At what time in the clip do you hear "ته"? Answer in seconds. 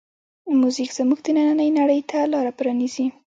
2.09-2.19